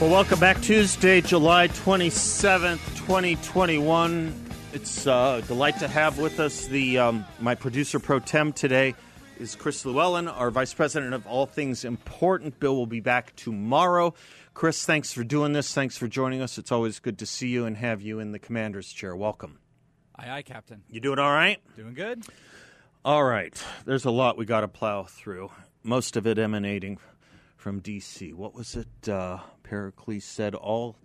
[0.00, 0.62] Well, welcome back.
[0.62, 4.34] Tuesday, July 27th, 2021.
[4.72, 8.94] It's uh, a delight to have with us the um, my producer pro tem today
[9.38, 12.58] is Chris Llewellyn, our vice president of all things important.
[12.58, 14.14] Bill will be back tomorrow.
[14.54, 15.74] Chris, thanks for doing this.
[15.74, 16.56] Thanks for joining us.
[16.56, 19.14] It's always good to see you and have you in the commander's chair.
[19.14, 19.58] Welcome.
[20.16, 20.82] Aye, aye, Captain.
[20.88, 21.58] You doing all right?
[21.76, 22.24] Doing good.
[23.04, 23.62] All right.
[23.84, 25.50] There's a lot we got to plow through.
[25.82, 26.96] Most of it emanating
[27.58, 28.32] from D.C.
[28.32, 29.06] What was it?
[29.06, 30.96] Uh, Pericles said, All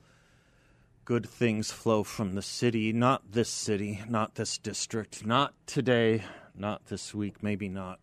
[1.05, 6.23] good things flow from the city, not this city, not this district, not today,
[6.57, 7.99] not this week, maybe not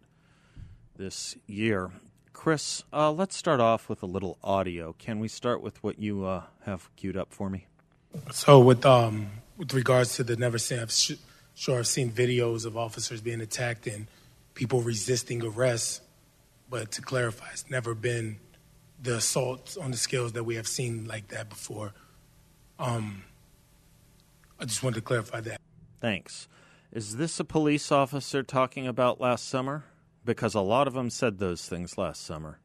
[0.96, 1.90] this year.
[2.32, 4.92] Chris, uh, let's start off with a little audio.
[4.92, 7.66] Can we start with what you uh, have queued up for me?
[8.30, 11.18] So, with um, with regards to the never seen, I'm sh-
[11.56, 14.06] sure I've seen videos of officers being attacked and
[14.54, 16.02] people resisting arrest.
[16.70, 18.38] But to clarify, it's never been
[19.02, 21.92] the assaults on the scales that we have seen like that before.
[22.78, 23.24] Um,
[24.58, 25.60] I just wanted to clarify that.
[26.00, 26.48] Thanks.
[26.92, 29.84] Is this a police officer talking about last summer?
[30.24, 32.60] Because a lot of them said those things last summer.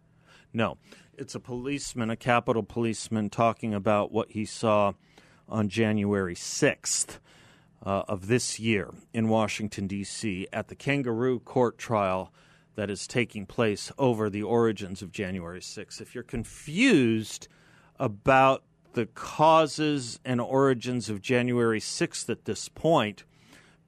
[0.54, 0.78] No,
[1.18, 4.94] it's a policeman, a Capitol policeman, talking about what he saw
[5.50, 7.20] on January 6th
[7.86, 12.32] uh, of this year in Washington, D.C., at the kangaroo court trial
[12.78, 16.00] that is taking place over the origins of January 6th.
[16.00, 17.48] If you're confused
[18.00, 23.24] about the causes and origins of January 6th at this point,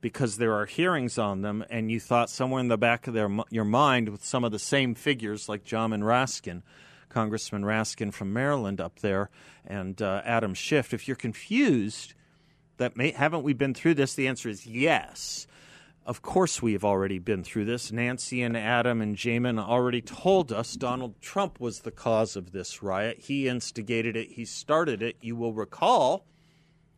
[0.02, 3.30] because there are hearings on them, and you thought somewhere in the back of their,
[3.52, 6.64] your mind with some of the same figures like John Raskin,
[7.10, 9.30] Congressman Raskin from Maryland up there,
[9.68, 10.96] and uh, Adam Schiff.
[10.96, 12.16] If you're confused,
[12.78, 14.16] that may, haven't we been through this?
[14.16, 15.46] The answer is yes.
[16.10, 17.92] Of course, we have already been through this.
[17.92, 22.82] Nancy and Adam and Jamin already told us Donald Trump was the cause of this
[22.82, 23.20] riot.
[23.20, 25.18] He instigated it, he started it.
[25.22, 26.26] You will recall,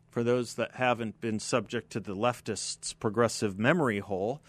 [0.10, 4.42] for those that haven't been subject to the leftists' progressive memory hole,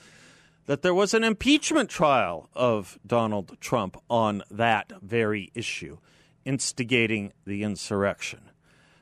[0.67, 5.99] that there was an impeachment trial of Donald Trump on that very issue,
[6.45, 8.43] instigating the insurrection.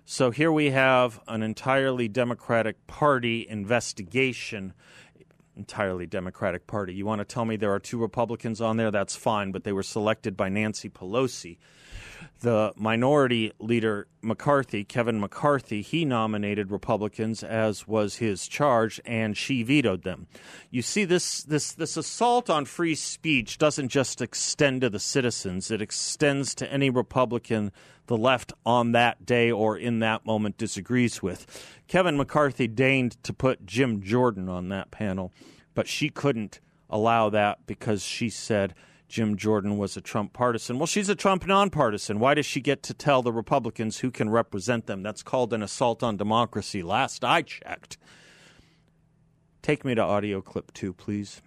[0.07, 4.73] So here we have an entirely Democratic Party investigation.
[5.61, 6.95] Entirely Democratic Party.
[6.95, 8.91] You want to tell me there are two Republicans on there?
[8.91, 11.59] That's fine, but they were selected by Nancy Pelosi
[12.41, 19.63] the minority leader McCarthy, Kevin McCarthy, he nominated Republicans as was his charge, and she
[19.63, 20.27] vetoed them.
[20.71, 25.71] You see, this this this assault on free speech doesn't just extend to the citizens;
[25.71, 27.73] it extends to any Republican
[28.07, 31.47] the left on that day or in that moment disagrees with.
[31.87, 35.33] Kevin McCarthy deigned to put Jim Jordan on that panel,
[35.75, 36.61] but she couldn't
[36.91, 38.75] allow that because she said
[39.11, 40.79] Jim Jordan was a Trump partisan.
[40.79, 42.21] Well, she's a Trump nonpartisan.
[42.21, 45.03] Why does she get to tell the Republicans who can represent them?
[45.03, 46.85] That's called an assault on democracy.
[46.85, 47.99] Last I checked.
[49.63, 51.43] Take me to audio clip two, please.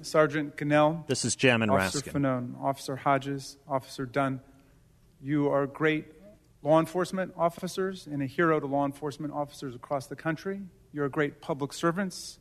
[0.00, 1.06] Sergeant Gonell.
[1.06, 2.12] This is Jamin Officer Raskin.
[2.12, 4.40] Fanone, Officer Hodges, Officer Dunn.
[5.20, 6.06] You are great
[6.62, 10.62] law enforcement officers and a hero to law enforcement officers across the country.
[10.94, 12.38] You're great public servants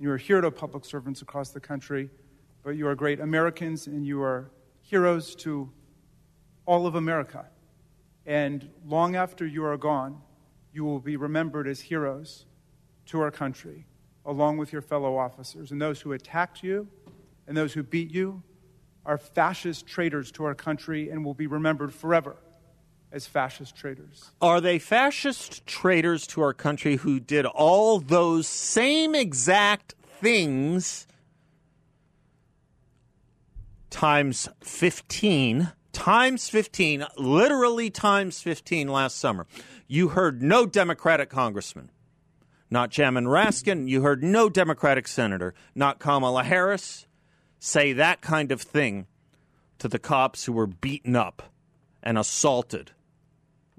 [0.00, 2.08] you are hero public servants across the country,
[2.64, 4.50] but you are great Americans and you are
[4.80, 5.70] heroes to
[6.64, 7.44] all of America.
[8.24, 10.22] And long after you are gone,
[10.72, 12.46] you will be remembered as heroes
[13.06, 13.86] to our country,
[14.24, 15.70] along with your fellow officers.
[15.70, 16.88] And those who attacked you
[17.46, 18.42] and those who beat you
[19.04, 22.36] are fascist traitors to our country and will be remembered forever
[23.12, 24.30] as fascist traitors.
[24.40, 31.06] Are they fascist traitors to our country who did all those same exact things
[33.90, 35.72] times 15?
[35.92, 39.46] Times 15, literally times 15 last summer.
[39.88, 41.90] You heard no Democratic congressman,
[42.70, 43.88] not Jamin Raskin.
[43.88, 47.06] You heard no Democratic senator, not Kamala Harris,
[47.58, 49.08] say that kind of thing
[49.78, 51.42] to the cops who were beaten up
[52.02, 52.92] and assaulted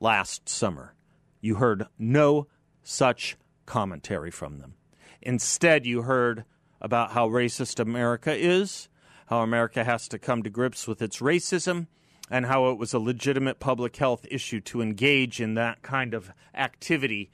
[0.01, 0.95] last summer.
[1.39, 2.47] You heard no
[2.83, 4.73] such commentary from them.
[5.21, 6.43] Instead, you heard
[6.81, 8.89] about how racist America is,
[9.27, 11.87] how America has to come to grips with its racism,
[12.29, 16.31] and how it was a legitimate public health issue to engage in that kind of
[16.55, 17.29] activity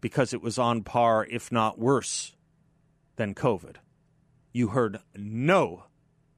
[0.00, 2.34] because it was on par, if not worse,
[3.16, 3.76] than COVID.
[4.52, 5.84] You heard no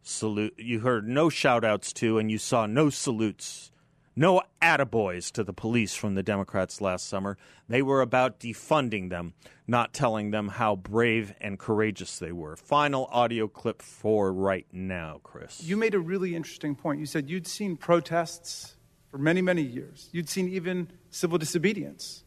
[0.02, 3.70] salute, you heard no shout outs to, and you saw no salutes,
[4.16, 7.37] no attaboys to the police from the Democrats last summer.
[7.69, 9.34] They were about defunding them,
[9.66, 12.56] not telling them how brave and courageous they were.
[12.56, 15.62] Final audio clip for right now, Chris.
[15.62, 17.00] You made a really interesting point.
[17.00, 18.76] You said you'd seen protests
[19.11, 22.25] for many, many years, you'd seen even civil disobedience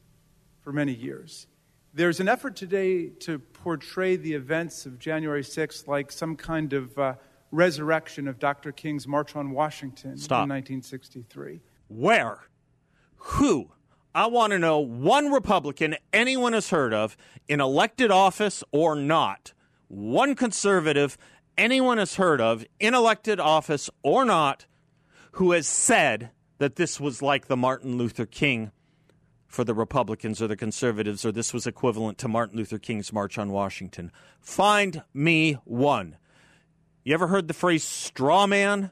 [0.61, 1.47] for many years.
[1.93, 6.97] There's an effort today to portray the events of January 6th like some kind of
[6.97, 7.15] uh,
[7.51, 8.71] resurrection of Dr.
[8.71, 10.43] King's March on Washington Stop.
[10.43, 11.59] in 1963.
[11.87, 12.47] Where?
[13.15, 13.71] Who?
[14.13, 17.15] I want to know one Republican anyone has heard of
[17.47, 19.53] in elected office or not.
[19.87, 21.17] One conservative
[21.57, 24.65] anyone has heard of in elected office or not
[25.33, 28.71] who has said that this was like the Martin Luther King
[29.45, 33.37] for the Republicans or the conservatives, or this was equivalent to Martin Luther King's March
[33.37, 34.11] on Washington.
[34.41, 36.17] Find me one.
[37.03, 38.91] You ever heard the phrase straw man?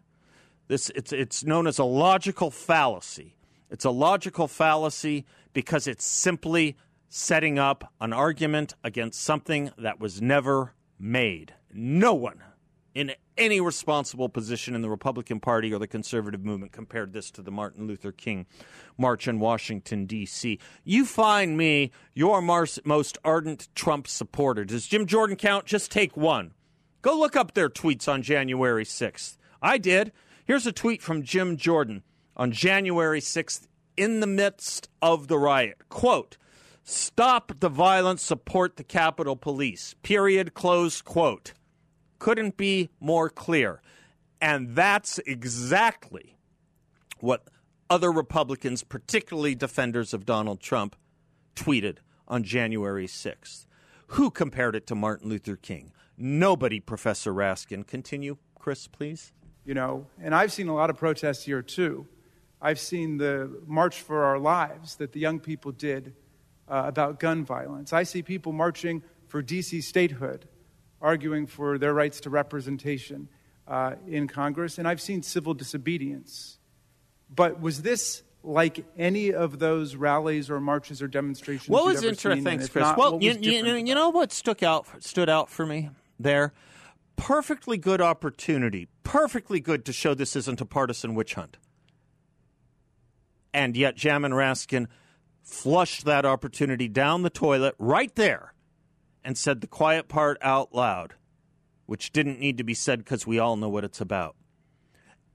[0.68, 3.36] This it's it's known as a logical fallacy.
[3.70, 6.76] It's a logical fallacy because it's simply
[7.10, 11.54] setting up an argument against something that was never made.
[11.74, 12.42] No one
[12.96, 17.42] in any responsible position in the Republican Party or the conservative movement compared this to
[17.42, 18.46] the Martin Luther King
[18.98, 20.58] March in Washington, D.C.
[20.86, 24.64] You find me your most ardent Trump supporter.
[24.64, 25.66] Does Jim Jordan count?
[25.66, 26.54] Just take one.
[27.02, 29.38] Go look up their tweets on January 6th.
[29.62, 30.14] I did.
[30.46, 32.04] Here's a tweet from Jim Jordan
[32.38, 35.90] on January 6th in the midst of the riot.
[35.90, 36.38] Quote,
[36.84, 39.96] Stop the violence, support the Capitol Police.
[40.04, 40.54] Period.
[40.54, 41.54] Close quote.
[42.20, 43.82] Couldn't be more clear.
[44.40, 46.38] And that's exactly
[47.20, 47.48] what
[47.90, 50.96] other Republicans, particularly defenders of Donald Trump,
[51.56, 51.98] tweeted
[52.28, 53.66] on January 6th.
[54.10, 55.92] Who compared it to Martin Luther King?
[56.16, 57.88] Nobody, Professor Raskin.
[57.88, 59.34] Continue, Chris, please.
[59.66, 62.08] You know, and I've seen a lot of protests here too.
[62.62, 66.14] I've seen the March for Our Lives that the young people did
[66.68, 67.94] uh, about gun violence.
[67.94, 70.48] I see people marching for DC statehood,
[71.02, 73.28] arguing for their rights to representation
[73.68, 76.60] uh, in Congress, and I've seen civil disobedience.
[77.34, 81.70] But was this like any of those rallies or marches or demonstrations?
[81.70, 82.44] What was interesting?
[82.44, 82.84] Thanks, Chris.
[82.84, 85.90] not, well, you, you, know, you know what stuck out stood out for me
[86.20, 86.54] there?
[87.16, 88.88] Perfectly good opportunity.
[89.04, 91.58] Perfectly good to show this isn't a partisan witch hunt.
[93.54, 94.88] And yet, Jamin Raskin
[95.42, 98.54] flushed that opportunity down the toilet right there
[99.24, 101.14] and said the quiet part out loud,
[101.86, 104.36] which didn't need to be said because we all know what it's about.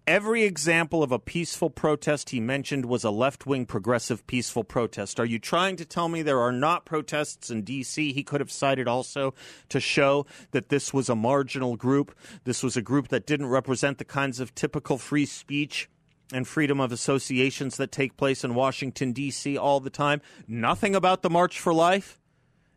[0.06, 5.20] Every example of a peaceful protest he mentioned was a left wing progressive peaceful protest.
[5.20, 8.12] Are you trying to tell me there are not protests in D.C.
[8.12, 9.35] he could have cited also
[9.69, 12.17] to show that this was a marginal group?
[12.44, 15.88] This was a group that didn't represent the kinds of typical free speech
[16.32, 19.56] and freedom of associations that take place in Washington, D.C.
[19.56, 20.23] all the time?
[20.49, 22.19] Nothing about the March for Life?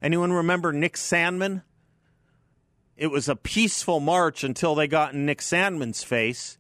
[0.02, 1.64] Anyone remember Nick Sandmann?
[2.96, 6.58] It was a peaceful march until they got in Nick Sandmann's face.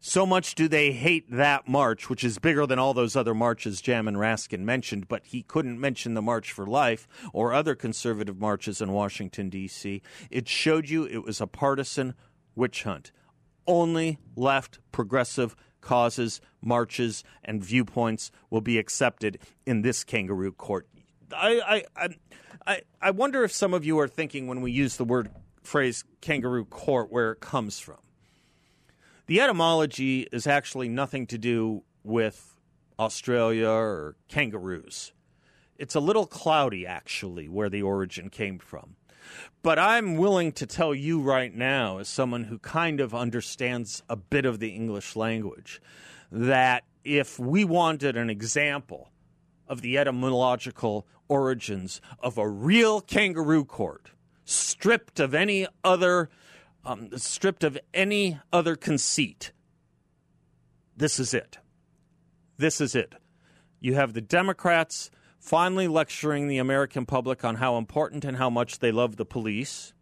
[0.00, 3.82] So much do they hate that march, which is bigger than all those other marches
[3.82, 8.80] Jamin Raskin mentioned, but he couldn't mention the March for Life or other conservative marches
[8.80, 10.00] in Washington, D.C.
[10.30, 12.14] It showed you it was a partisan
[12.54, 13.10] witch hunt.
[13.66, 20.86] Only left progressive causes, marches, and viewpoints will be accepted in this kangaroo court.
[21.32, 22.08] I, I,
[22.66, 25.30] I, I, wonder if some of you are thinking when we use the word
[25.62, 27.98] phrase kangaroo court where it comes from.
[29.28, 32.58] The etymology is actually nothing to do with
[32.98, 35.12] Australia or kangaroos.
[35.76, 38.96] It's a little cloudy, actually, where the origin came from.
[39.62, 44.16] But I'm willing to tell you right now, as someone who kind of understands a
[44.16, 45.82] bit of the English language,
[46.32, 49.10] that if we wanted an example
[49.68, 54.12] of the etymological origins of a real kangaroo court,
[54.46, 56.30] stripped of any other
[56.84, 59.52] um, stripped of any other conceit.
[60.96, 61.58] This is it.
[62.56, 63.14] This is it.
[63.80, 68.80] You have the Democrats finally lecturing the American public on how important and how much
[68.80, 69.92] they love the police.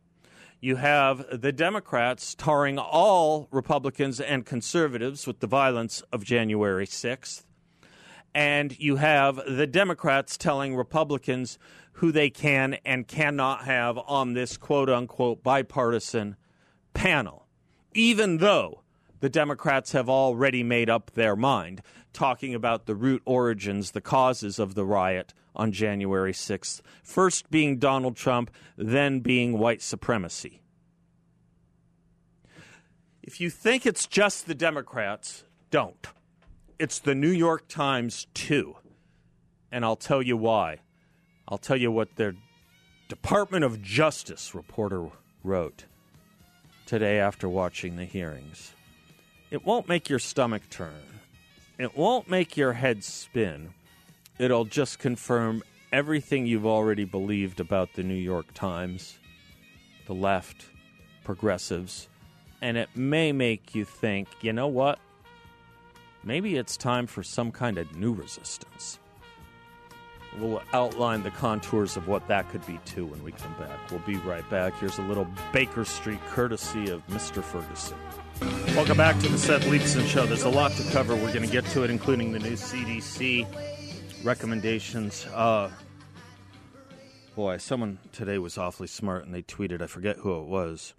[0.61, 7.45] You have the Democrats tarring all Republicans and conservatives with the violence of January 6th.
[8.35, 11.59] And you have the Democrats telling Republicans
[11.93, 16.37] who they can and cannot have on this quote unquote bipartisan
[16.97, 17.47] panel,
[17.95, 18.83] even though
[19.21, 24.59] the Democrats have already made up their mind, talking about the root origins, the causes
[24.59, 30.63] of the riot on January 6th, first being Donald Trump, then being white supremacy.
[33.23, 36.07] If you think it's just the Democrats, don't.
[36.79, 38.77] It's the New York Times, too.
[39.71, 40.81] And I'll tell you why.
[41.49, 42.35] I'll tell you what their
[43.09, 45.09] Department of Justice reporter
[45.43, 45.85] wrote
[46.87, 48.73] today after watching the hearings.
[49.51, 51.21] It won't make your stomach turn,
[51.79, 53.75] it won't make your head spin.
[54.39, 55.63] It'll just confirm
[55.93, 59.19] everything you've already believed about the New York Times,
[60.07, 60.67] the left,
[61.25, 62.09] progressives,
[62.61, 64.99] and it may make you think, you know what?
[66.23, 68.99] Maybe it's time for some kind of new resistance.
[70.39, 73.91] We'll outline the contours of what that could be too when we come back.
[73.91, 74.79] We'll be right back.
[74.79, 77.43] Here's a little Baker Street courtesy of Mr.
[77.43, 77.97] Ferguson.
[78.75, 80.27] Welcome back to the Seth Leibsohn Show.
[80.27, 81.15] There's a lot to cover.
[81.15, 83.47] We're going to get to it, including the new CDC
[84.23, 85.27] recommendations.
[85.33, 85.71] Uh,
[87.35, 90.93] boy, someone today was awfully smart and they tweeted, I forget who it was.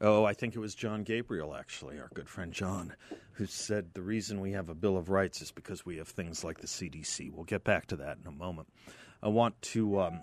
[0.00, 2.94] Oh, I think it was John Gabriel, actually, our good friend John,
[3.32, 6.42] who said the reason we have a Bill of Rights is because we have things
[6.42, 7.32] like the CDC.
[7.32, 8.68] We'll get back to that in a moment.
[9.22, 10.20] I want to um,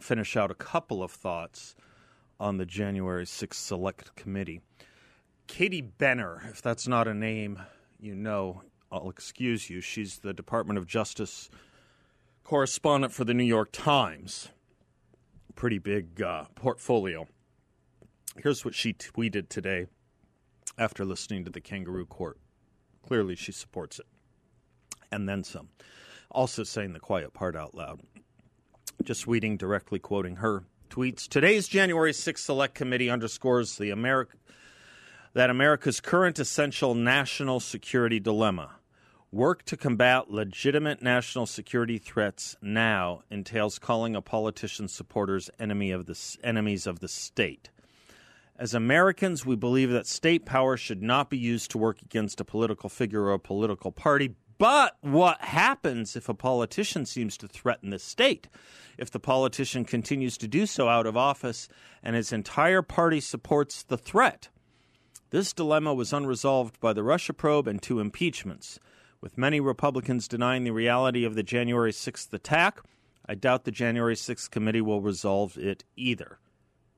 [0.00, 1.74] finish out a couple of thoughts
[2.38, 4.60] on the January 6th Select Committee.
[5.48, 7.58] Katie Benner, if that's not a name
[8.00, 9.80] you know, I'll excuse you.
[9.80, 11.50] She's the Department of Justice
[12.44, 14.48] correspondent for the New York Times.
[15.54, 17.26] Pretty big uh, portfolio.
[18.42, 19.86] Here's what she tweeted today
[20.78, 22.38] after listening to the kangaroo court.
[23.02, 24.06] Clearly, she supports it.
[25.10, 25.70] And then some.
[26.30, 28.00] Also saying the quiet part out loud.
[29.02, 31.26] Just reading directly quoting her tweets.
[31.26, 34.36] Today's January 6th Select Committee underscores the America
[35.34, 38.70] that America's current essential national security dilemma.
[39.30, 46.06] Work to combat legitimate national security threats now entails calling a politician's supporters enemy of
[46.06, 47.70] the, enemies of the state.
[48.58, 52.44] As Americans, we believe that state power should not be used to work against a
[52.44, 54.34] political figure or a political party.
[54.58, 58.48] But what happens if a politician seems to threaten the state?
[58.98, 61.68] If the politician continues to do so out of office
[62.02, 64.48] and his entire party supports the threat?
[65.30, 68.80] This dilemma was unresolved by the Russia probe and two impeachments.
[69.20, 72.80] With many Republicans denying the reality of the January 6th attack,
[73.24, 76.40] I doubt the January 6th committee will resolve it either.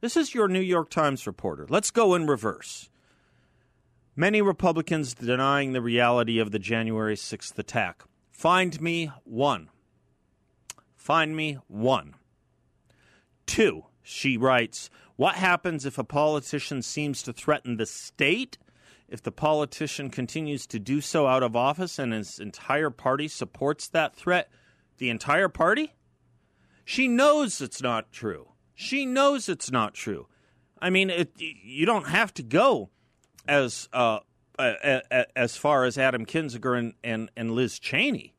[0.01, 1.67] This is your New York Times reporter.
[1.69, 2.89] Let's go in reverse.
[4.17, 8.05] Many Republicans denying the reality of the January 6th attack.
[8.31, 9.69] Find me one.
[10.97, 12.15] Find me one.
[13.45, 18.57] Two, she writes, what happens if a politician seems to threaten the state?
[19.07, 23.87] If the politician continues to do so out of office and his entire party supports
[23.89, 24.49] that threat,
[24.97, 25.93] the entire party?
[26.87, 28.53] She knows it's not true.
[28.81, 30.27] She knows it's not true.
[30.81, 32.91] I mean, it, you don't have to go
[33.47, 34.21] as uh,
[34.59, 38.35] as far as Adam Kinzinger and, and, and Liz Cheney.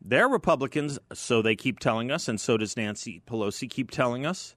[0.00, 4.54] They're Republicans, so they keep telling us, and so does Nancy Pelosi keep telling us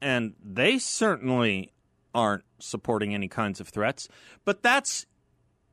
[0.00, 1.72] and they certainly
[2.14, 4.08] aren't supporting any kinds of threats,
[4.44, 5.06] but that's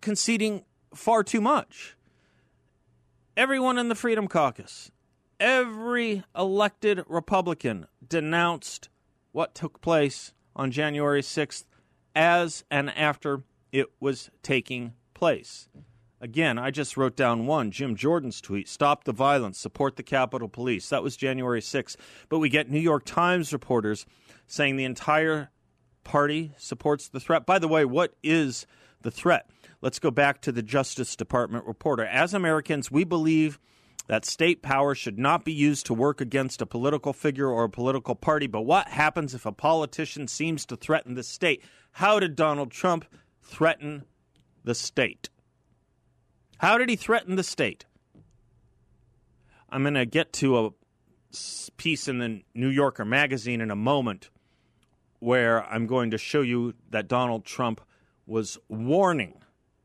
[0.02, 0.64] conceding
[0.94, 1.96] far too much.
[3.36, 4.92] Everyone in the Freedom Caucus,
[5.40, 8.90] every elected Republican denounced
[9.32, 11.66] what took place on January 6th
[12.16, 15.70] as and after it was taking place.
[16.20, 20.50] Again, I just wrote down one Jim Jordan's tweet stop the violence, support the Capitol
[20.50, 20.90] Police.
[20.90, 21.96] That was January 6th.
[22.28, 24.06] But we get New York Times reporters
[24.48, 25.52] saying the entire
[26.04, 27.46] party supports the threat.
[27.46, 28.66] By the way, what is
[29.02, 29.48] the threat?
[29.82, 32.04] Let's go back to the Justice Department reporter.
[32.04, 33.60] As Americans, we believe
[34.08, 37.70] that state power should not be used to work against a political figure or a
[37.70, 38.48] political party.
[38.48, 41.62] But what happens if a politician seems to threaten the state?
[41.92, 43.06] How did Donald Trump
[43.44, 44.06] threaten
[44.64, 45.30] the state?
[46.58, 47.86] How did he threaten the state?
[49.70, 50.70] I'm going to get to a
[51.76, 54.30] piece in the New Yorker magazine in a moment
[55.20, 57.82] where I'm going to show you that Donald Trump
[58.26, 59.42] was warning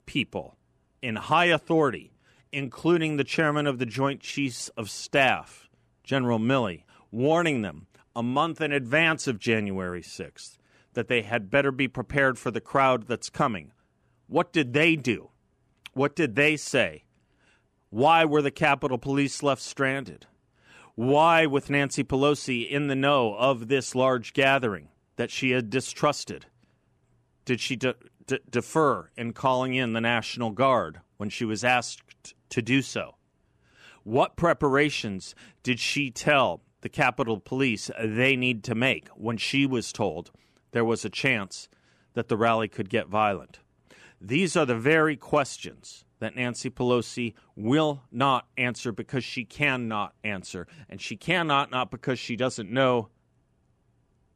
[0.06, 0.56] people
[1.00, 2.11] in high authority,
[2.52, 5.68] including the chairman of the Joint Chiefs of Staff,
[6.04, 10.58] General Milley, warning them a month in advance of January 6th
[10.92, 13.72] that they had better be prepared for the crowd that's coming.
[14.26, 15.30] What did they do?
[15.94, 17.04] What did they say?
[17.90, 20.26] Why were the Capitol Police left stranded?
[20.94, 26.46] Why, with Nancy Pelosi in the know of this large gathering that she had distrusted,
[27.44, 27.94] did she de-
[28.26, 33.16] d- defer in calling in the National Guard when she was asked to do so?
[34.04, 39.92] What preparations did she tell the Capitol Police they need to make when she was
[39.92, 40.30] told
[40.72, 41.68] there was a chance
[42.14, 43.60] that the rally could get violent?
[44.20, 50.68] These are the very questions that Nancy Pelosi will not answer because she cannot answer.
[50.88, 53.08] And she cannot, not because she doesn't know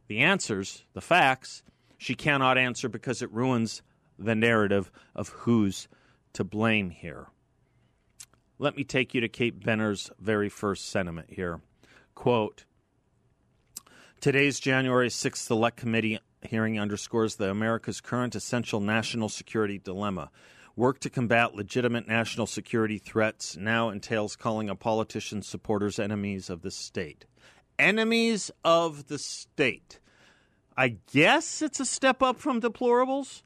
[0.08, 1.62] the answers, the facts.
[1.99, 3.82] She cannot answer because it ruins
[4.18, 5.87] the narrative of who's
[6.32, 7.28] to blame here.
[8.58, 11.60] Let me take you to Kate Benner's very first sentiment here.
[12.14, 12.64] Quote
[14.20, 20.30] Today's January 6th Select Committee hearing underscores the America's current essential national security dilemma.
[20.75, 26.62] Work to combat legitimate national security threats now entails calling a politician's supporters enemies of
[26.62, 27.26] the state.
[27.78, 30.00] Enemies of the state.
[30.78, 33.42] I guess it's a step up from deplorables,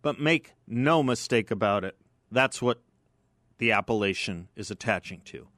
[0.00, 1.96] but make no mistake about it.
[2.30, 2.82] That's what
[3.58, 5.48] the appellation is attaching to.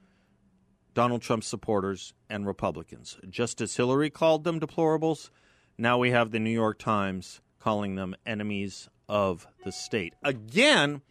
[0.95, 3.19] Donald Trump's supporters and Republicans.
[3.29, 5.31] Just as Hillary called them deplorables,
[5.77, 10.15] now we have the New York Times calling them enemies of the state.
[10.23, 11.03] Again,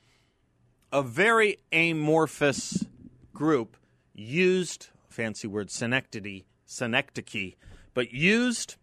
[0.91, 2.85] a very amorphous
[3.33, 3.75] group
[4.13, 7.55] used, fancy word, synecdoche, synecdoche,
[7.93, 8.75] but used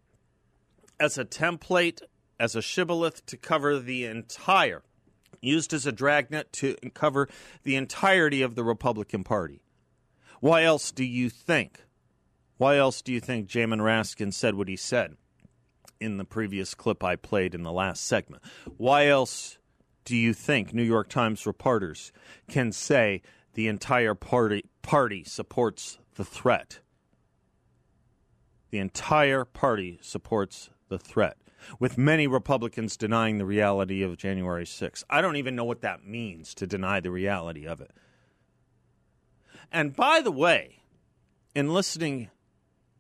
[0.99, 2.03] as a template,
[2.39, 4.83] as a shibboleth to cover the entire,
[5.41, 7.29] used as a dragnet to cover
[7.63, 9.63] the entirety of the Republican Party.
[10.41, 11.85] Why else do you think?
[12.57, 15.17] Why else do you think Jamin Raskin said what he said
[16.01, 18.43] in the previous clip I played in the last segment?
[18.77, 19.59] Why else
[20.05, 22.13] do you think New York Times reporters
[22.49, 23.23] can say
[23.55, 26.81] the entire party party supports the threat?
[28.71, 31.37] The entire party supports the threat,
[31.79, 35.05] with many Republicans denying the reality of January 6th.
[35.09, 37.91] I don't even know what that means to deny the reality of it.
[39.73, 40.81] And by the way,
[41.55, 42.31] in listening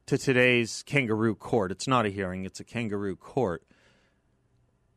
[0.07, 3.63] to today's kangaroo court, it's not a hearing, it's a kangaroo court.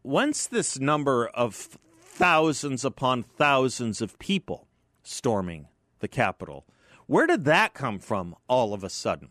[0.03, 4.67] Once this number of thousands upon thousands of people
[5.01, 5.67] storming
[5.99, 6.65] the Capitol,
[7.07, 9.29] where did that come from all of a sudden?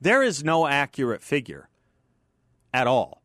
[0.00, 1.68] There is no accurate figure
[2.74, 3.21] at all.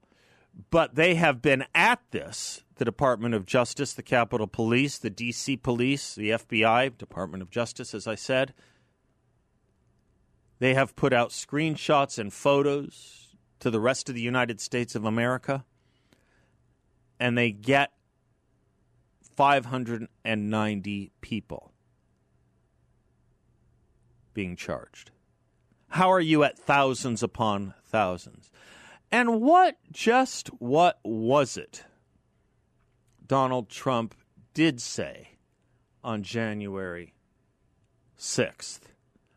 [0.70, 5.62] But they have been at this the Department of Justice, the Capitol Police, the DC
[5.62, 8.54] Police, the FBI, Department of Justice, as I said.
[10.60, 15.06] They have put out screenshots and photos to the rest of the United States of
[15.06, 15.66] America,
[17.20, 17.92] and they get
[19.36, 21.72] 590 people
[24.34, 25.12] being charged.
[25.90, 28.52] How are you at thousands upon thousands?
[29.12, 31.86] And what, just what was it
[33.26, 34.16] Donald Trump
[34.54, 35.38] did say
[36.04, 37.14] on January
[38.18, 38.80] 6th?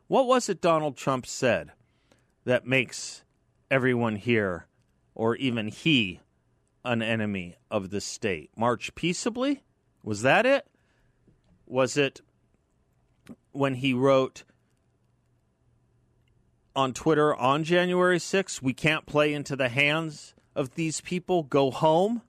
[0.09, 1.71] What was it Donald Trump said
[2.45, 3.23] that makes
[3.71, 4.67] everyone here,
[5.15, 6.21] or even he,
[6.85, 8.51] an enemy of the state?
[8.57, 9.63] March peaceably?
[10.03, 10.67] Was that it?
[11.67, 12.21] Was it
[13.53, 14.43] when he wrote,
[16.81, 21.43] on Twitter on January 6th, we can't play into the hands of these people.
[21.43, 22.23] Go home.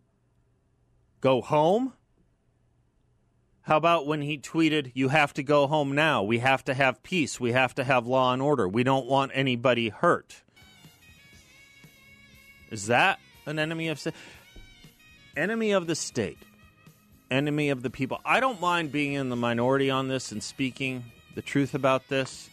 [1.21, 1.93] Go home.
[3.61, 6.23] How about when he tweeted, You have to go home now.
[6.23, 7.39] We have to have peace.
[7.39, 8.67] We have to have law and order.
[8.67, 10.41] We don't want anybody hurt.
[12.69, 14.13] Is that an enemy of state?
[15.37, 16.39] enemy of the state?
[17.29, 18.19] Enemy of the people.
[18.25, 22.49] I don't mind being in the minority on this and speaking the truth about this.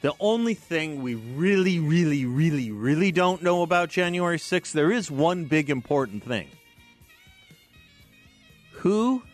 [0.00, 5.10] The only thing we really, really, really, really don't know about January 6th, there is
[5.10, 6.48] one big important thing.
[8.72, 9.24] Who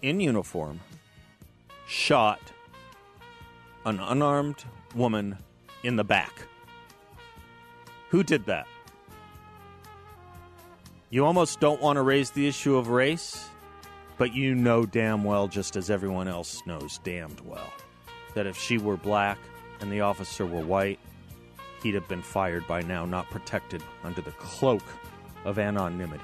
[0.00, 0.80] in uniform
[1.86, 2.40] shot
[3.84, 5.36] an unarmed woman
[5.82, 6.32] in the back?
[8.08, 8.66] Who did that?
[11.10, 13.46] You almost don't want to raise the issue of race,
[14.16, 17.70] but you know damn well, just as everyone else knows damned well
[18.34, 19.38] that if she were black
[19.80, 20.98] and the officer were white,
[21.82, 24.82] he'd have been fired by now, not protected under the cloak
[25.44, 26.22] of anonymity.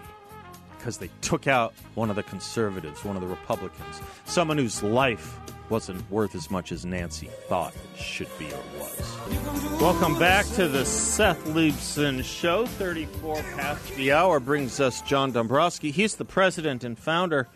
[0.77, 5.39] Because they took out one of the conservatives, one of the Republicans, someone whose life
[5.69, 9.81] wasn't worth as much as Nancy thought it should be or was.
[9.81, 12.67] Welcome back to the Seth Leibsohn Show.
[12.67, 15.91] 34 past the hour brings us John Dombrowski.
[15.91, 17.47] He's the president and founder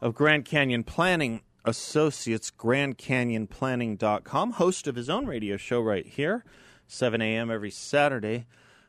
[0.00, 6.44] of Grand Canyon Planning Associates, GrandCanyonPlanning.com, host of his own radio show right here,
[6.86, 7.50] 7 a.m.
[7.50, 8.46] every Saturday.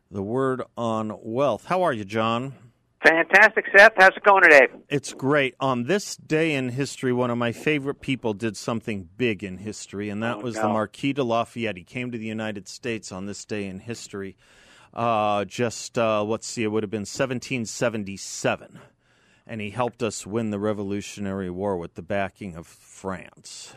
[0.10, 1.66] The Word on Wealth.
[1.66, 2.54] How are you, John?
[3.04, 3.94] Fantastic, Seth.
[3.98, 4.68] How's it going today?
[4.90, 5.56] It's great.
[5.60, 10.10] On this day in history, one of my favorite people did something big in history,
[10.10, 10.64] and that Oh, was no.
[10.64, 11.78] the Marquis de Lafayette.
[11.78, 14.36] He came to the United States on this day in history.
[14.94, 18.80] Uh, just, uh, let's see, it would have been 1777.
[19.48, 23.74] And he helped us win the Revolutionary War with the backing of France.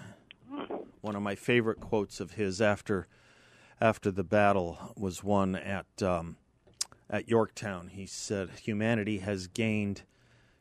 [1.00, 3.06] One of my favorite quotes of his after
[3.80, 6.36] after the battle was one at um,
[7.10, 7.88] at Yorktown.
[7.88, 10.02] He said, "Humanity has gained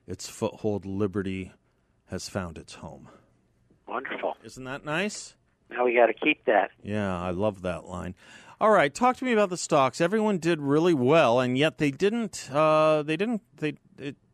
[0.08, 0.86] its foothold.
[0.86, 1.54] Liberty
[2.08, 3.08] has found its home."
[3.88, 4.36] Wonderful.
[4.44, 5.36] Isn't that nice?
[5.70, 6.72] Now we got to keep that.
[6.82, 8.16] Yeah, I love that line.
[8.60, 10.00] All right, talk to me about the stocks.
[10.00, 12.50] Everyone did really well, and yet they didn't.
[12.52, 13.42] Uh, they didn't.
[13.58, 13.76] They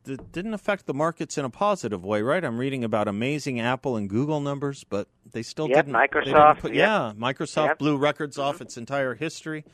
[0.10, 2.44] it, didn't affect the markets in a positive way, right?
[2.44, 5.94] I'm reading about amazing Apple and Google numbers, but they still Yep, didn't.
[5.94, 6.88] they didn't Microsoft, put- yep.
[6.88, 7.80] Yeah, Microsoft Yep.
[7.80, 9.66] blew records off its entire history,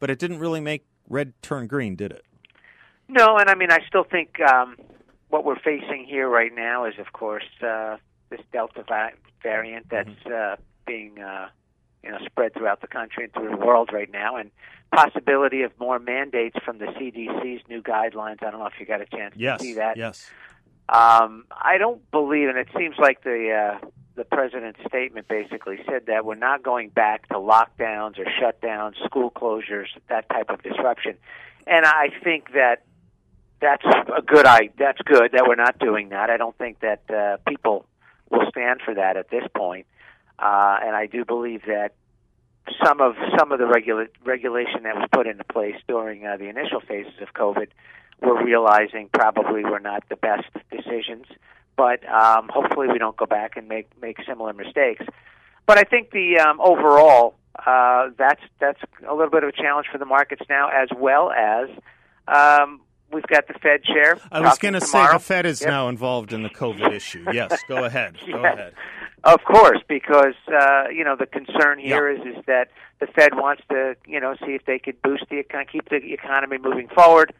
[0.00, 2.24] but it didn't really make red turn green, did it?
[3.08, 4.76] No, and I mean, I still think um,
[5.28, 7.96] what we're facing here right now is, of course, uh,
[8.30, 8.84] this Delta
[9.42, 11.48] variant that's uh, being, uh,
[12.04, 14.50] you know, spread throughout the country and through the world right now, and
[14.94, 18.42] possibility of more mandates from the CDC's new guidelines.
[18.42, 19.58] I don't know if you got a chance Yes.
[19.60, 19.96] to see that.
[19.96, 20.30] Yes.
[20.88, 23.86] Um, I don't believe, and it seems like the uh,
[24.16, 29.30] the president's statement basically said that we're not going back to lockdowns or shutdowns, school
[29.30, 31.16] closures, that type of disruption.
[31.66, 32.84] And I think that
[33.60, 34.44] that's a good.
[34.46, 36.28] I that's good that we're not doing that.
[36.30, 37.86] I don't think that uh, people
[38.30, 39.86] will stand for that at this point.
[40.38, 41.94] Uh, and I do believe that
[42.84, 46.48] some of some of the regula- regulation that was put into place during uh, the
[46.48, 47.68] initial phases of COVID,
[48.22, 51.26] we're realizing probably were not the best decisions.
[51.76, 55.04] But um, hopefully, we don't go back and make make similar mistakes.
[55.66, 57.34] But I think the um, overall
[57.66, 61.30] uh, that's that's a little bit of a challenge for the markets now, as well
[61.32, 61.68] as
[62.28, 62.80] um,
[63.12, 64.18] we've got the Fed chair.
[64.32, 65.68] I was going to say the Fed is Yep.
[65.70, 67.24] now involved in the COVID issue.
[67.32, 68.16] Yes, go ahead.
[68.26, 68.74] Go ahead.
[69.24, 72.68] Of course, because uh, you know the concern here is is that
[73.00, 76.12] the Fed wants to you know see if they could boost the econ- keep the
[76.12, 77.32] economy moving forward.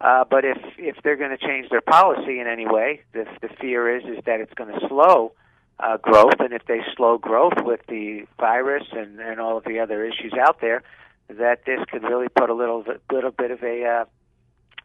[0.00, 3.48] Uh, but if if they're going to change their policy in any way, the the
[3.60, 5.32] fear is is that it's going to slow
[5.78, 9.78] uh, growth, and if they slow growth with the virus and and all of the
[9.78, 10.82] other issues out there,
[11.28, 14.04] that this could really put a little little bit of a uh,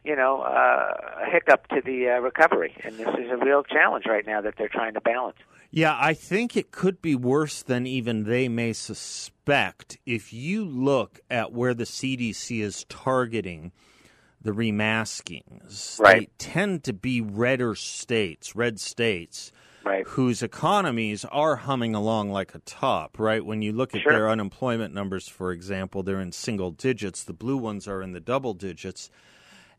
[0.04, 4.04] you know uh, a hiccup to the uh, recovery, and this is a real challenge
[4.06, 5.38] right now that they're trying to balance.
[5.72, 9.98] Yeah, I think it could be worse than even they may suspect.
[10.06, 13.72] If you look at where the CDC is targeting
[14.42, 19.50] the remaskings, they tend to be redder states, red states,
[19.84, 20.08] Right.
[20.08, 23.44] whose economies are humming along like a top, right?
[23.46, 24.08] When you look at Sure.
[24.08, 27.24] their unemployment numbers, for example, they're in single digits.
[27.24, 29.08] The blue ones are in the double digits.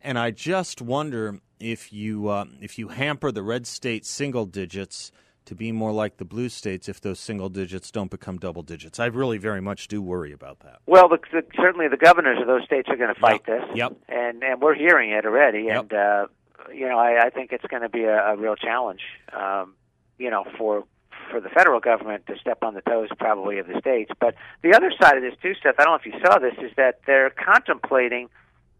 [0.02, 5.12] And I just wonder if you uh, if you hamper the red state single digits
[5.46, 9.00] to be more like the blue states, if those single digits don't become double digits.
[9.00, 10.80] I really very much do worry about that.
[10.86, 13.46] Well, the, the, certainly the governors of those states are going to fight Yep.
[13.46, 13.78] this.
[13.78, 13.98] Yep.
[14.10, 15.64] And and we're hearing it already.
[15.64, 15.80] Yep.
[15.82, 16.28] And uh,
[16.74, 19.02] you know, I, I think it's going to be a, a real challenge.
[19.32, 19.76] Um,
[20.18, 20.84] you know, for
[21.32, 24.12] for the federal government to step on the toes, probably of the states.
[24.20, 25.76] But the other side of this too, Seth.
[25.80, 28.30] I don't know if you saw this, is that they're contemplating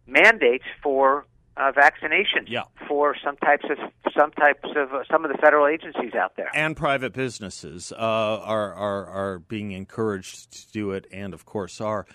[0.06, 2.64] mandates for uh, vaccinations Yeah.
[2.88, 3.78] for some types of
[4.16, 6.50] some types of uh, some of the federal agencies out there.
[6.54, 11.80] And private businesses uh, are, are are being encouraged to do it, and of course
[11.80, 12.06] are.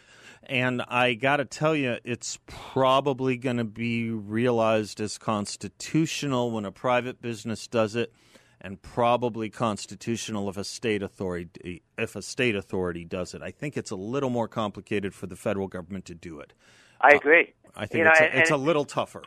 [0.43, 6.65] And I got to tell you, it's probably going to be realized as constitutional when
[6.65, 8.13] a private business does it,
[8.60, 13.41] and probably constitutional if a state authority if a state authority does it.
[13.41, 16.54] I think it's a little more complicated for the federal government to do it.
[17.02, 17.54] I agree.
[17.76, 19.24] I think You know, it's, a, it's a little tougher.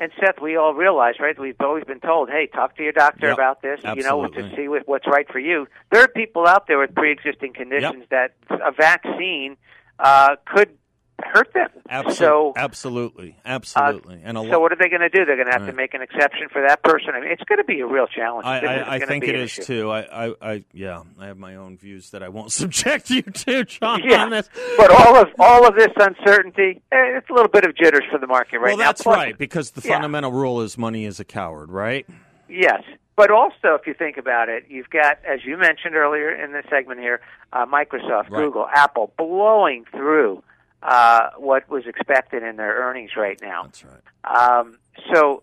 [0.00, 1.38] And Seth, we all realize, right?
[1.38, 3.80] We've always been told, "Hey, talk to your doctor Yep, about this.
[3.84, 6.92] You know, to see what, what's right for you." There are people out there with
[6.92, 9.56] pre-existing conditions that a vaccine
[10.00, 10.76] uh, could
[11.24, 11.68] hurt them.
[11.88, 14.20] Absolutely, So, absolutely, uh, absolutely.
[14.24, 15.24] and a so what are they going to do?
[15.24, 17.10] They're going to have to make an exception for that person.
[17.14, 18.46] I mean, it's going to be a real challenge.
[18.46, 19.62] I, I, I think it is issue.
[19.64, 19.90] too.
[19.90, 23.64] I, I, I, yeah, I have my own views that I won't subject you to,
[23.64, 24.00] John.
[24.04, 24.48] Yeah, on this.
[24.76, 28.18] but all of all of this uncertainty, eh, it's a little bit of jitters for
[28.18, 28.84] the market right well, now.
[28.86, 29.94] that's Plus, right because the Yeah.
[29.94, 32.06] fundamental rule is money is a coward, right?
[32.48, 32.82] Yes,
[33.16, 36.62] but also if you think about it, you've got, as you mentioned earlier in the
[36.70, 37.20] segment here,
[37.52, 38.44] uh, Microsoft, Right.
[38.44, 40.42] Google, Apple blowing through
[40.82, 43.64] uh, what was expected in their earnings right now.
[43.64, 44.58] That's right.
[44.58, 44.78] Um,
[45.12, 45.42] so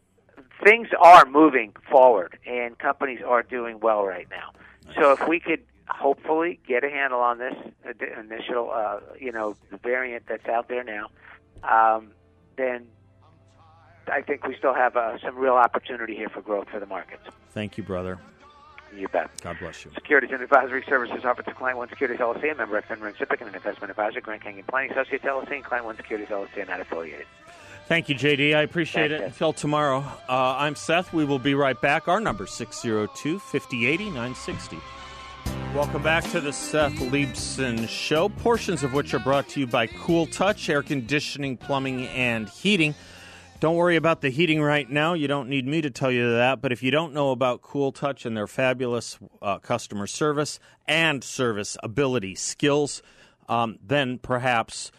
[0.63, 4.51] things are moving forward, and companies are doing well right now.
[4.95, 7.53] So if we could hopefully get a handle on this
[8.19, 11.07] initial, uh, you know, variant that's out there now,
[11.63, 12.11] um,
[12.57, 12.87] then
[14.11, 17.23] I think we still have uh, some real opportunity here for growth for the markets.
[17.51, 18.19] Thank you, brother.
[18.95, 19.29] You bet.
[19.41, 19.91] God bless you.
[19.93, 23.15] Securities and advisory services offered to Client One Securities LLC, a member of FINRA and
[23.15, 26.57] SIPC, and an investment advisor, Grand Canyon Planning Associates LLC, and Client One Securities LLC,
[26.57, 27.25] and not affiliated.
[27.87, 28.55] Thank you, JD.
[28.55, 29.25] I appreciate Thanks, it.
[29.25, 29.33] Seth.
[29.33, 29.99] Until tomorrow,
[30.29, 31.13] uh, I'm Seth.
[31.13, 32.07] We will be right back.
[32.07, 34.77] Our number 602 5080 960.
[35.73, 39.87] Welcome back to the Seth Leibsohn Show, portions of which are brought to you by
[39.87, 42.95] Cool Touch Air Conditioning, Plumbing, and Heating.
[43.59, 45.13] Don't worry about the heating right now.
[45.13, 46.61] You don't need me to tell you that.
[46.61, 51.21] But if you don't know about Cool Touch and their fabulous uh, customer service and
[51.21, 53.03] service ability skills,
[53.49, 54.93] um, then perhaps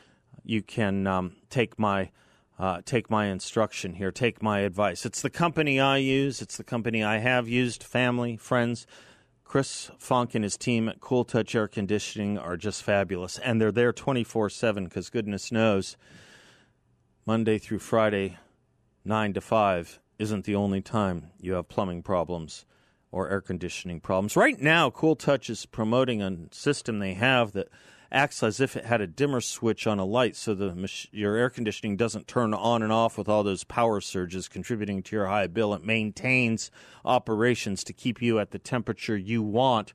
[0.44, 2.10] you can um, take my
[2.58, 5.06] uh, take my instruction here, take my advice.
[5.06, 6.42] It's the company I use.
[6.42, 7.82] It's the company I have used.
[7.82, 8.86] Family, friends.
[9.42, 13.72] Chris Funk and his team at Cool Touch Air Conditioning are just fabulous, and they're
[13.72, 15.96] there twenty four seven because goodness knows,
[17.24, 18.36] Monday through Friday,
[19.04, 22.64] nine to five isn't the only time you have plumbing problems
[23.12, 24.36] or air conditioning problems.
[24.36, 27.68] Right now, Cool Touch is promoting a system they have that
[28.12, 31.48] acts as if it had a dimmer switch on a light so the your air
[31.48, 35.46] conditioning doesn't turn on and off with all those power surges contributing to your high
[35.46, 35.74] bill.
[35.74, 36.70] It maintains
[37.04, 39.92] operations to keep you at the temperature you want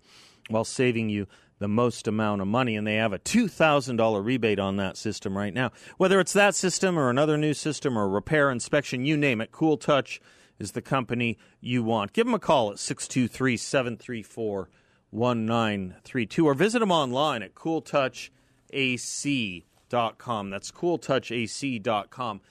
[0.49, 1.27] while saving you
[1.59, 2.75] the most amount of money.
[2.75, 5.71] And they have a $2,000 rebate on that system right now.
[5.97, 9.77] Whether it's that system or another new system or repair, inspection, you name it, Cool
[9.77, 10.21] Touch
[10.59, 12.13] is the company you want.
[12.13, 14.69] Give them a call at 623 734
[15.11, 20.49] 1932 or visit them online at cooltouchac.com.
[20.49, 22.41] That's cooltouchac.com.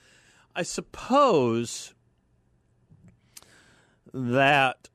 [0.55, 1.93] I suppose
[4.13, 4.89] that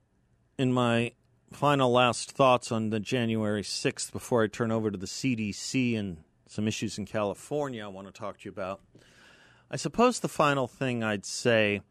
[0.58, 1.12] in my
[1.52, 6.18] final last thoughts on the January 6th before I turn over to the CDC and
[6.46, 8.80] some issues in California I want to talk to you about.
[9.70, 11.82] I suppose the final thing I'd say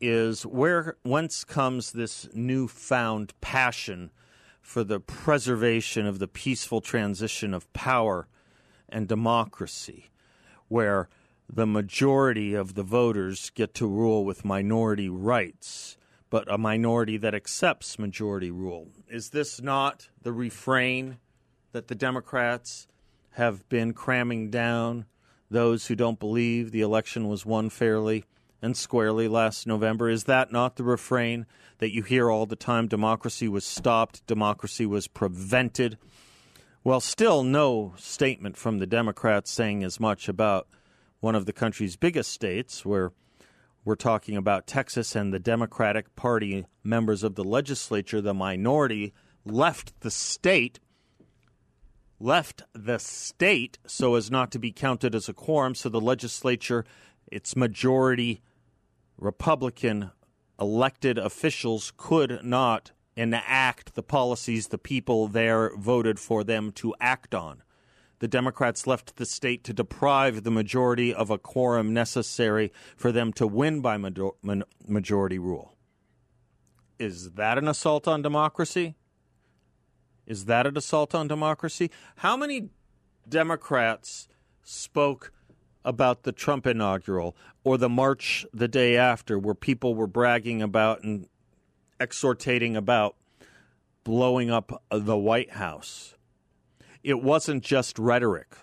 [0.00, 4.10] is where whence comes this newfound passion
[4.60, 8.28] for the preservation of the peaceful transition of power
[8.88, 10.10] and democracy,
[10.68, 11.08] where
[11.50, 15.96] the majority of the voters get to rule with minority rights,
[16.30, 18.88] but a minority that accepts majority rule.
[19.08, 21.18] Is this not the refrain
[21.72, 22.86] that the Democrats
[23.32, 25.06] have been cramming down
[25.50, 28.24] those who don't believe the election was won fairly
[28.60, 30.08] and squarely last November?
[30.10, 31.46] Is that not the refrain
[31.78, 32.88] that you hear all the time?
[32.88, 35.96] Democracy was stopped, democracy was prevented.
[36.84, 40.68] Well, still no statement from the Democrats saying as much about
[41.20, 43.12] one of the country's biggest states, where
[43.88, 49.14] we're talking about Texas and the Democratic Party members of the legislature, the minority,
[49.46, 50.78] left the state.
[52.20, 56.84] Left the state so as not to be counted as a quorum, so the legislature,
[57.28, 58.42] its majority
[59.16, 60.10] Republican
[60.60, 67.34] elected officials could not enact the policies the people there voted for them to act
[67.34, 67.62] on.
[68.20, 73.32] The Democrats left the state to deprive the majority of a quorum necessary for them
[73.34, 75.76] to win by majority rule.
[76.98, 78.96] Is that an assault on democracy?
[80.26, 81.90] Is that an assault on democracy?
[82.16, 82.70] How many
[83.28, 84.28] Democrats
[84.62, 85.32] spoke
[85.84, 91.04] about the Trump inaugural or the march the day after where people were bragging about
[91.04, 91.28] and
[92.00, 93.14] exhortating about
[94.02, 96.14] blowing up the White House?
[97.02, 98.56] It wasn't just rhetoric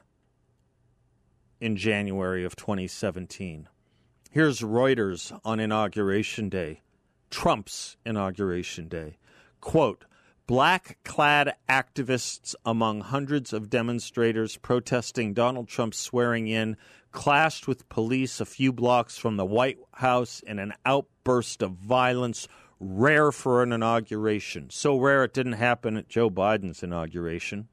[1.61, 3.69] in January of 2017.
[4.29, 6.81] Here's Reuters on Inauguration Day,
[7.29, 9.17] Trump's Inauguration Day.
[9.61, 10.05] Quote,
[10.47, 16.77] Black clad activists among hundreds of demonstrators protesting Donald Trump's swearing in
[17.11, 22.47] clashed with police a few blocks from the White House in an outburst of violence
[22.79, 24.69] rare for an inauguration.
[24.69, 27.69] So rare it didn't happen at Joe Biden's inauguration.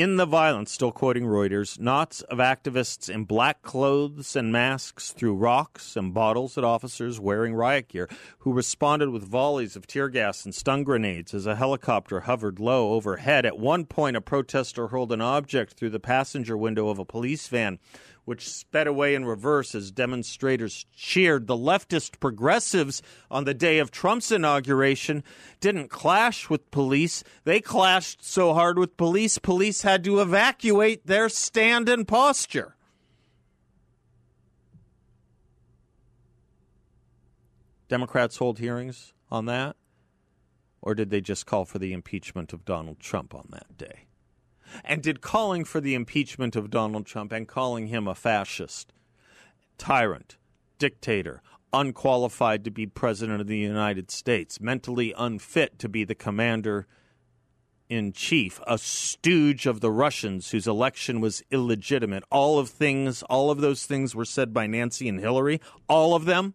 [0.00, 5.34] In the violence, still quoting Reuters, knots of activists in black clothes and masks threw
[5.34, 8.08] rocks and bottles at officers wearing riot gear,
[8.38, 12.94] who responded with volleys of tear gas and stun grenades as a helicopter hovered low
[12.94, 13.44] overhead.
[13.44, 17.48] At one point, a protester hurled an object through the passenger window of a police
[17.48, 17.78] van,
[18.30, 21.48] which sped away in reverse as demonstrators cheered.
[21.48, 25.24] The leftist progressives on the day of Trump's inauguration
[25.58, 27.24] didn't clash with police.
[27.42, 32.76] They clashed so hard with police, police had to evacuate their stand and posture.
[37.88, 39.74] Democrats hold hearings on that?
[40.80, 44.04] Or did they just call for the impeachment of Donald Trump on that day?
[44.84, 48.92] And did calling for the impeachment of Donald Trump and calling him a fascist,
[49.78, 50.36] tyrant,
[50.78, 56.86] dictator, unqualified to be president of the United States, mentally unfit to be the commander
[57.88, 62.22] in chief, a stooge of the Russians whose election was illegitimate.
[62.30, 65.60] All of things, all of those things were said by Nancy and Hillary.
[65.88, 66.54] All of them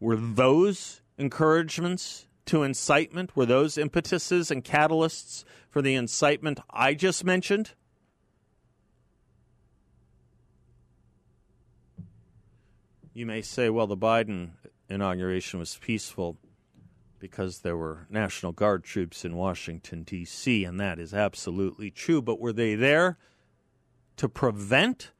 [0.00, 3.36] were those encouragements to incitement?
[3.36, 7.72] Were those impetuses and catalysts for the incitement I just mentioned?
[13.12, 14.50] You may say, well, the Biden
[14.88, 16.36] inauguration was peaceful
[17.18, 22.20] because there were National Guard troops in Washington, D.C., and that is absolutely true.
[22.20, 23.16] But were they there
[24.16, 25.12] to prevent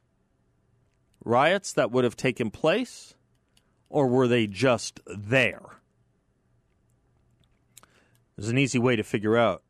[1.25, 3.15] riots that would have taken place,
[3.89, 5.76] or were they just there?
[8.37, 9.62] There's an easy way to figure out.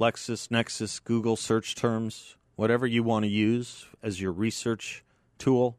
[0.00, 5.04] Lexis, Nexis, Google search terms, whatever you want to use as your research
[5.38, 5.78] tool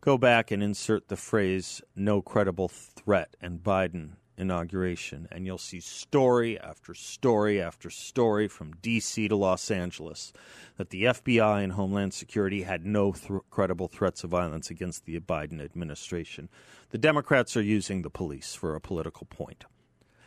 [0.00, 5.80] go back and insert the phrase no credible threat and Biden inauguration, and you'll see
[5.80, 9.28] story after story after story from D.C.
[9.28, 10.32] to Los Angeles
[10.76, 15.18] that the FBI and Homeland Security had no th- credible threats of violence against the
[15.18, 16.48] Biden administration.
[16.90, 19.64] The Democrats are using the police for a political point.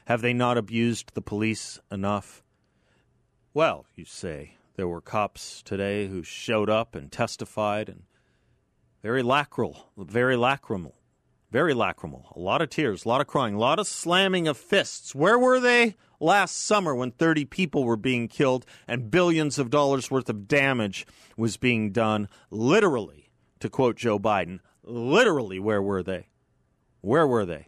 [0.06, 2.44] Have they not abused the police enough?
[3.54, 8.04] Well, you say, there were cops today who showed up and testified and
[9.04, 10.94] very lacrymal, very lacrymal,
[11.52, 12.36] very lacrymal.
[12.36, 15.14] A lot of tears, a lot of crying, a lot of slamming of fists.
[15.14, 20.10] Where were they last summer when 30 people were being killed and billions of dollars
[20.10, 22.30] worth of damage was being done?
[22.50, 26.30] Literally, to quote Joe Biden, literally, where were they?
[27.02, 27.68] Where were they?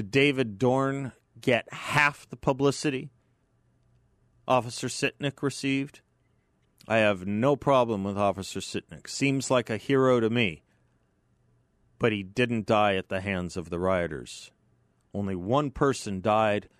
[0.00, 3.10] Did David Dorn get half the publicity
[4.48, 6.00] Officer Sicknick received?
[6.88, 9.10] I have no problem with Officer Sicknick.
[9.10, 10.62] Seems like a hero to me.
[11.98, 14.50] But he didn't die at the hands of the rioters.
[15.12, 16.70] Only one person died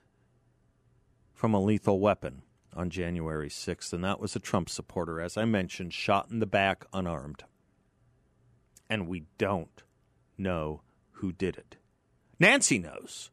[1.34, 2.40] from a lethal weapon
[2.74, 6.46] on January 6th, and that was a Trump supporter, as I mentioned, shot in the
[6.46, 7.44] back unarmed.
[8.88, 9.82] And we don't
[10.38, 10.80] know
[11.16, 11.76] who did it.
[12.40, 13.30] Nancy knows.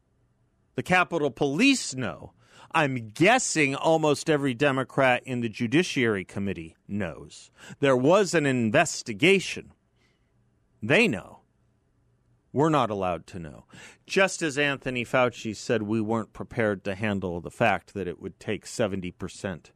[0.74, 2.34] The Capitol Police know.
[2.72, 7.50] I'm guessing almost every Democrat in the Judiciary Committee knows.
[7.80, 9.72] There was an investigation.
[10.82, 11.40] They know.
[12.52, 13.64] We're not allowed to know.
[14.06, 18.38] Just as Anthony Fauci said we weren't prepared to handle the fact that it would
[18.38, 19.70] take 70%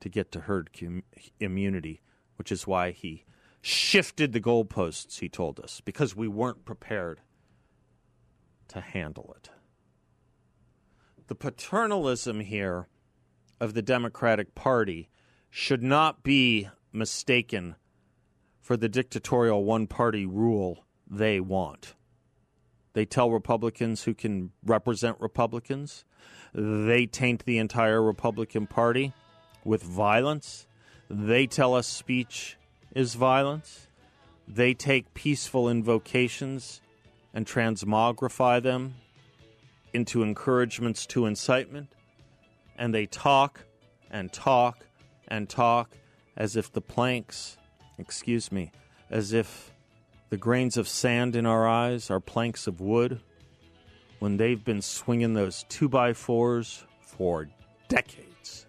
[0.00, 1.04] to get to herd com-
[1.38, 2.02] immunity,
[2.36, 3.24] which is why he
[3.60, 7.20] shifted the goalposts, he told us, because we weren't prepared
[8.68, 9.50] to handle it
[11.26, 12.88] the paternalism here
[13.60, 15.08] of the Democratic Party
[15.50, 17.76] should not be mistaken
[18.60, 21.94] for the dictatorial one party rule they want.
[22.92, 26.04] They tell Republicans who can represent Republicans.
[26.54, 29.12] They taint the entire Republican Party
[29.64, 30.66] with violence.
[31.10, 32.56] They tell us speech
[32.94, 33.88] is violence.
[34.46, 36.80] They take peaceful invocations
[37.34, 38.94] and transmogrify them
[39.92, 41.88] into encouragements to incitement,
[42.78, 43.60] and they talk
[44.10, 44.86] and talk
[45.28, 45.90] and talk
[46.36, 47.58] as if the planks,
[47.98, 48.70] excuse me,
[49.10, 49.72] as if
[50.30, 53.20] the grains of sand in our eyes are planks of wood
[54.20, 57.48] when they've been swinging those two by fours for
[57.88, 58.66] decades.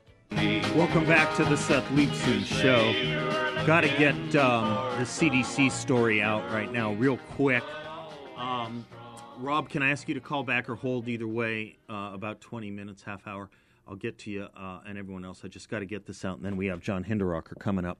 [0.76, 3.66] Welcome back to the Seth Leibsohn Show.
[3.66, 4.68] Got to get um,
[5.00, 7.64] the CDC story out right now, real quick.
[8.38, 8.86] Um,
[9.38, 12.72] Rob, can I ask you to call back or hold either way uh, about 20
[12.72, 13.50] minutes, half hour?
[13.88, 15.42] I'll get to you uh, and everyone else.
[15.44, 18.00] I just got to get this out, and then we have John Hinderaker coming up.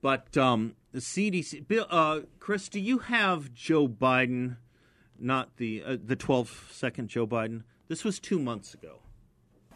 [0.00, 4.56] But um, the CDC, Bill, uh, Chris, do you have Joe Biden,
[5.18, 7.64] not the uh, the 12 second Joe Biden?
[7.88, 9.00] This was two months ago.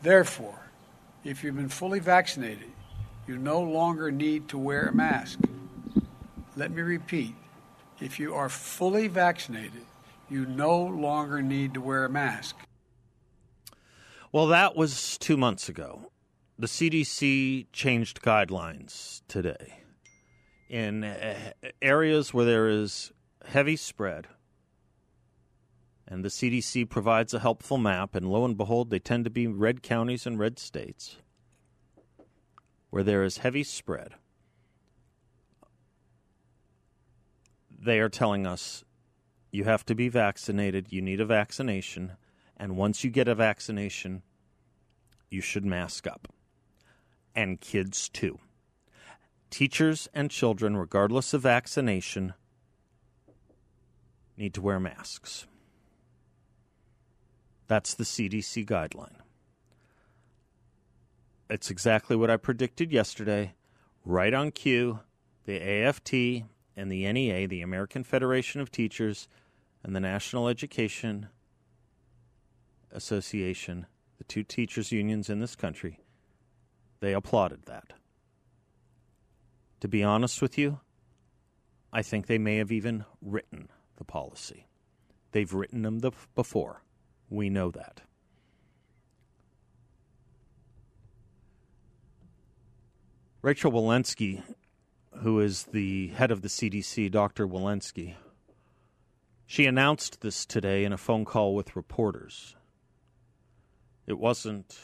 [0.00, 0.70] Therefore,
[1.24, 2.70] if you've been fully vaccinated,
[3.26, 5.40] you no longer need to wear a mask.
[6.56, 7.34] Let me repeat:
[8.00, 9.84] if you are fully vaccinated
[10.32, 12.56] you no longer need to wear a mask.
[14.32, 16.10] Well, that was two months ago.
[16.58, 19.80] The CDC changed guidelines today.
[20.70, 21.52] In uh,
[21.82, 23.12] areas where there is
[23.46, 24.28] heavy spread,
[26.08, 29.46] and the CDC provides a helpful map, and lo and behold, they tend to be
[29.46, 31.16] red counties and red states
[32.90, 34.14] where there is heavy spread.
[37.70, 38.84] They are telling us
[39.52, 40.86] you have to be vaccinated.
[40.90, 42.12] You need a vaccination.
[42.56, 44.22] And once you get a vaccination,
[45.30, 46.26] you should mask up.
[47.34, 48.38] And kids too.
[49.52, 52.32] teachers and children, regardless of vaccination,
[54.36, 55.46] need to wear masks.
[57.68, 59.16] That's the CDC guideline.
[61.48, 63.52] It's exactly what I predicted yesterday,
[64.04, 65.00] right on cue.
[65.44, 66.14] The AFT
[66.76, 69.28] and the NEA, the American Federation of Teachers,
[69.82, 71.28] and the National Education
[72.92, 73.86] Association,
[74.18, 76.00] the two teachers' unions in this country,
[77.00, 77.92] they applauded that.
[79.80, 80.80] To be honest with you,
[81.92, 84.66] I think they may have even written the policy.
[85.32, 86.82] They've written them the, before.
[87.28, 88.02] We know that.
[93.42, 94.42] Rachel Walensky,
[95.22, 97.48] who is the head of the CDC, Dr.
[97.48, 98.14] Walensky,
[99.52, 102.56] she announced this today in a phone call with reporters.
[104.06, 104.78] It wasn't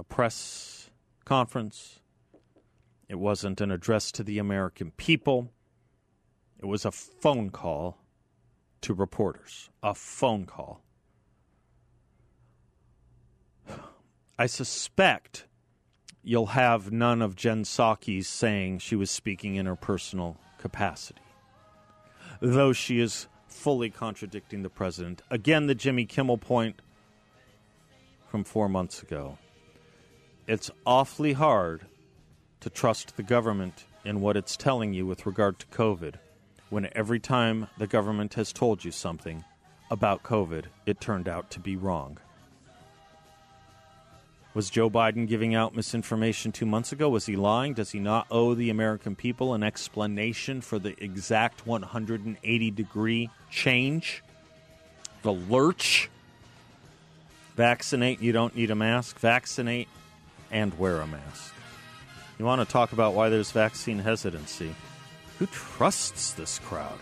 [0.00, 0.90] a press
[1.24, 2.00] conference.
[3.08, 5.52] It wasn't an address to the American people.
[6.58, 7.98] It was a phone call
[8.80, 9.70] to reporters.
[9.84, 10.82] A phone call.
[14.36, 15.46] I suspect
[16.24, 21.22] you'll have none of Jen Psaki's saying she was speaking in her personal capacity,
[22.40, 25.22] though she is fully contradicting the president.
[25.30, 26.80] Again, the Jimmy Kimmel point
[28.28, 29.38] from four months ago.
[30.46, 31.86] It's awfully hard
[32.60, 36.14] to trust the government in what it's telling you with regard to COVID
[36.70, 39.44] when every time the government has told you something
[39.90, 42.18] about COVID, it turned out to be wrong.
[44.58, 47.08] Was Joe Biden giving out misinformation two months ago?
[47.08, 47.74] Was he lying?
[47.74, 54.24] Does he not owe the American people an explanation for the exact 180 degree change?
[55.22, 56.10] The lurch?
[57.54, 59.20] Vaccinate, you don't need a mask.
[59.20, 59.86] Vaccinate
[60.50, 61.54] and wear a mask.
[62.36, 64.74] You want to talk about why there's vaccine hesitancy?
[65.38, 66.98] Who trusts this crowd?